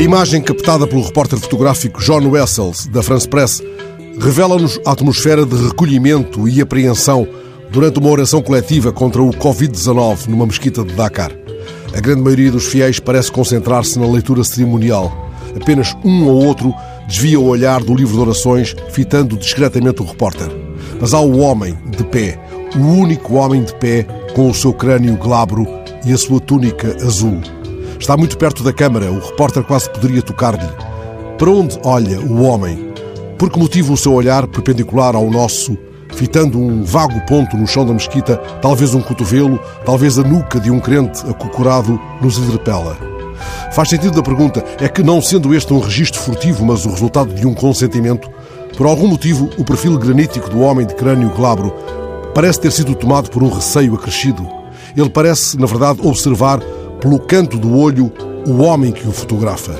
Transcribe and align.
imagem 0.00 0.42
captada 0.42 0.88
pelo 0.88 1.02
repórter 1.02 1.38
fotográfico 1.38 2.00
John 2.00 2.28
Wessels, 2.28 2.86
da 2.88 3.00
France 3.00 3.28
Press, 3.28 3.62
revela-nos 4.20 4.80
a 4.84 4.90
atmosfera 4.90 5.46
de 5.46 5.54
recolhimento 5.54 6.48
e 6.48 6.60
apreensão 6.60 7.28
durante 7.70 8.00
uma 8.00 8.10
oração 8.10 8.42
coletiva 8.42 8.92
contra 8.92 9.22
o 9.22 9.30
Covid-19 9.30 10.26
numa 10.26 10.46
mesquita 10.46 10.82
de 10.82 10.92
Dakar. 10.94 11.30
A 11.96 12.00
grande 12.00 12.22
maioria 12.22 12.50
dos 12.50 12.66
fiéis 12.66 12.98
parece 12.98 13.30
concentrar-se 13.30 13.96
na 13.96 14.10
leitura 14.10 14.42
cerimonial. 14.42 15.30
Apenas 15.54 15.96
um 16.04 16.26
ou 16.26 16.44
outro 16.44 16.74
desvia 17.06 17.38
o 17.38 17.46
olhar 17.46 17.80
do 17.80 17.94
livro 17.94 18.14
de 18.14 18.20
orações, 18.20 18.74
fitando 18.90 19.36
discretamente 19.36 20.02
o 20.02 20.04
repórter. 20.04 20.50
Mas 21.00 21.14
há 21.14 21.20
o 21.20 21.38
homem 21.38 21.78
de 21.96 22.02
pé, 22.02 22.36
o 22.74 22.80
único 22.80 23.34
homem 23.34 23.62
de 23.62 23.72
pé 23.76 24.02
com 24.34 24.50
o 24.50 24.54
seu 24.54 24.72
crânio 24.72 25.16
glabro 25.16 25.68
e 26.04 26.12
a 26.12 26.18
sua 26.18 26.40
túnica 26.40 26.96
azul. 27.00 27.40
Está 27.98 28.16
muito 28.16 28.36
perto 28.36 28.62
da 28.62 28.72
câmara, 28.72 29.10
o 29.10 29.18
repórter 29.18 29.62
quase 29.62 29.88
poderia 29.90 30.20
tocar-lhe. 30.20 30.68
Para 31.38 31.50
onde 31.50 31.78
olha 31.84 32.20
o 32.20 32.42
homem? 32.42 32.92
Por 33.38 33.50
que 33.50 33.58
motivo 33.58 33.94
o 33.94 33.96
seu 33.96 34.12
olhar 34.12 34.46
perpendicular 34.46 35.16
ao 35.16 35.30
nosso, 35.30 35.76
fitando 36.14 36.58
um 36.58 36.84
vago 36.84 37.20
ponto 37.26 37.56
no 37.56 37.66
chão 37.66 37.86
da 37.86 37.92
mesquita, 37.92 38.36
talvez 38.60 38.94
um 38.94 39.00
cotovelo, 39.00 39.58
talvez 39.84 40.18
a 40.18 40.22
nuca 40.22 40.60
de 40.60 40.70
um 40.70 40.80
crente 40.80 41.24
acocorado, 41.28 42.00
nos 42.20 42.38
interpela? 42.38 42.96
Faz 43.72 43.88
sentido 43.88 44.20
a 44.20 44.22
pergunta 44.22 44.64
é 44.80 44.88
que, 44.88 45.02
não 45.02 45.20
sendo 45.20 45.54
este 45.54 45.72
um 45.72 45.80
registro 45.80 46.20
furtivo, 46.20 46.64
mas 46.64 46.84
o 46.84 46.90
resultado 46.90 47.34
de 47.34 47.46
um 47.46 47.54
consentimento, 47.54 48.30
por 48.76 48.86
algum 48.86 49.08
motivo, 49.08 49.50
o 49.58 49.64
perfil 49.64 49.98
granítico 49.98 50.50
do 50.50 50.60
homem 50.60 50.86
de 50.86 50.94
crânio 50.94 51.30
glabro 51.30 51.74
parece 52.34 52.60
ter 52.60 52.72
sido 52.72 52.94
tomado 52.94 53.30
por 53.30 53.42
um 53.42 53.48
receio 53.48 53.94
acrescido. 53.94 54.46
Ele 54.96 55.10
parece, 55.10 55.58
na 55.58 55.66
verdade, 55.66 56.00
observar 56.02 56.60
pelo 57.04 57.18
canto 57.18 57.58
do 57.58 57.78
olho 57.78 58.10
o 58.46 58.62
homem 58.62 58.90
que 58.90 59.06
o 59.06 59.12
fotografa. 59.12 59.74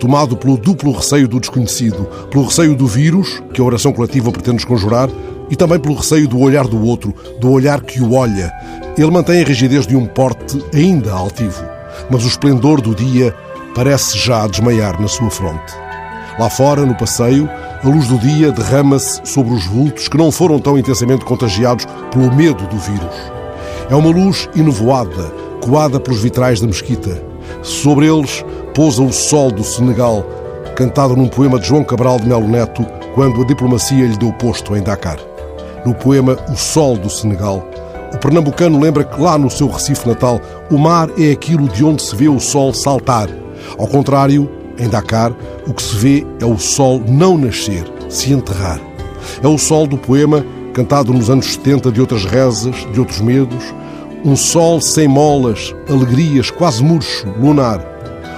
Tomado 0.00 0.34
pelo 0.34 0.56
duplo 0.56 0.92
receio 0.92 1.28
do 1.28 1.38
desconhecido, 1.38 2.08
pelo 2.30 2.46
receio 2.46 2.74
do 2.74 2.86
vírus, 2.86 3.42
que 3.52 3.60
a 3.60 3.64
oração 3.64 3.92
coletiva 3.92 4.32
pretende 4.32 4.66
conjurar, 4.66 5.10
e 5.50 5.56
também 5.56 5.78
pelo 5.78 5.94
receio 5.94 6.26
do 6.26 6.40
olhar 6.40 6.66
do 6.66 6.82
outro, 6.82 7.14
do 7.38 7.50
olhar 7.50 7.82
que 7.82 8.00
o 8.00 8.14
olha. 8.14 8.50
Ele 8.96 9.10
mantém 9.10 9.42
a 9.42 9.44
rigidez 9.44 9.86
de 9.86 9.94
um 9.94 10.06
porte 10.06 10.58
ainda 10.72 11.12
altivo, 11.12 11.62
mas 12.10 12.24
o 12.24 12.28
esplendor 12.28 12.80
do 12.80 12.94
dia 12.94 13.34
parece 13.74 14.16
já 14.16 14.46
desmaiar 14.46 14.98
na 14.98 15.06
sua 15.06 15.28
fronte. 15.28 15.74
Lá 16.38 16.48
fora, 16.48 16.86
no 16.86 16.94
passeio, 16.94 17.46
a 17.82 17.86
luz 17.86 18.08
do 18.08 18.16
dia 18.16 18.50
derrama-se 18.50 19.20
sobre 19.22 19.52
os 19.52 19.66
vultos 19.66 20.08
que 20.08 20.16
não 20.16 20.32
foram 20.32 20.58
tão 20.58 20.78
intensamente 20.78 21.26
contagiados 21.26 21.86
pelo 22.10 22.34
medo 22.34 22.66
do 22.68 22.78
vírus. 22.78 23.34
É 23.90 23.94
uma 23.94 24.08
luz 24.08 24.48
enovoada, 24.56 25.43
coada 25.64 25.98
pelos 25.98 26.20
vitrais 26.20 26.60
da 26.60 26.66
mesquita. 26.66 27.22
Sobre 27.62 28.06
eles 28.06 28.44
pousa 28.74 29.02
o 29.02 29.10
sol 29.10 29.50
do 29.50 29.64
Senegal, 29.64 30.24
cantado 30.76 31.16
num 31.16 31.26
poema 31.28 31.58
de 31.58 31.66
João 31.66 31.82
Cabral 31.82 32.18
de 32.18 32.28
Melo 32.28 32.46
Neto, 32.46 32.84
quando 33.14 33.40
a 33.40 33.46
diplomacia 33.46 34.06
lhe 34.06 34.16
deu 34.18 34.32
posto 34.34 34.76
em 34.76 34.82
Dakar. 34.82 35.18
No 35.86 35.94
poema 35.94 36.36
O 36.50 36.56
Sol 36.56 36.96
do 36.96 37.08
Senegal, 37.08 37.66
o 38.12 38.18
pernambucano 38.18 38.78
lembra 38.78 39.04
que 39.04 39.20
lá 39.20 39.38
no 39.38 39.50
seu 39.50 39.68
Recife 39.68 40.06
natal, 40.06 40.40
o 40.70 40.78
mar 40.78 41.08
é 41.18 41.32
aquilo 41.32 41.68
de 41.68 41.84
onde 41.84 42.02
se 42.02 42.14
vê 42.14 42.28
o 42.28 42.38
sol 42.38 42.72
saltar. 42.72 43.28
Ao 43.78 43.86
contrário, 43.86 44.48
em 44.78 44.88
Dakar, 44.88 45.32
o 45.66 45.72
que 45.72 45.82
se 45.82 45.96
vê 45.96 46.26
é 46.40 46.44
o 46.44 46.58
sol 46.58 47.02
não 47.06 47.38
nascer, 47.38 47.84
se 48.08 48.32
enterrar. 48.32 48.80
É 49.42 49.48
o 49.48 49.58
sol 49.58 49.86
do 49.86 49.96
poema, 49.96 50.44
cantado 50.72 51.12
nos 51.12 51.30
anos 51.30 51.54
70 51.54 51.90
de 51.90 52.00
outras 52.00 52.24
rezas, 52.24 52.76
de 52.92 53.00
outros 53.00 53.20
medos. 53.20 53.64
Um 54.24 54.36
sol 54.36 54.80
sem 54.80 55.06
molas, 55.06 55.74
alegrias, 55.86 56.50
quase 56.50 56.82
murcho, 56.82 57.28
lunar. 57.38 57.78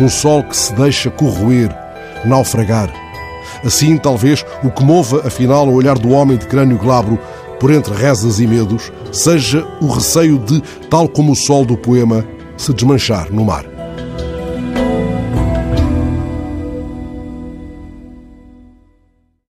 Um 0.00 0.08
sol 0.08 0.42
que 0.42 0.56
se 0.56 0.74
deixa 0.74 1.08
corroer, 1.08 1.72
naufragar. 2.24 2.92
Assim, 3.64 3.96
talvez, 3.96 4.44
o 4.64 4.72
que 4.72 4.82
mova, 4.82 5.24
afinal, 5.24 5.68
o 5.68 5.74
olhar 5.74 5.96
do 5.96 6.10
homem 6.10 6.36
de 6.36 6.48
crânio 6.48 6.78
glabro 6.78 7.16
por 7.60 7.70
entre 7.70 7.94
rezas 7.94 8.40
e 8.40 8.46
medos, 8.46 8.90
seja 9.12 9.64
o 9.80 9.86
receio 9.86 10.40
de, 10.40 10.60
tal 10.90 11.08
como 11.08 11.30
o 11.30 11.36
sol 11.36 11.64
do 11.64 11.76
poema, 11.76 12.24
se 12.56 12.72
desmanchar 12.72 13.32
no 13.32 13.44
mar. 13.44 13.77